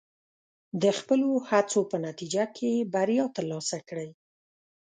[0.81, 4.09] د خپلو هڅو په نتیجه کې بریا ترلاسه کړئ.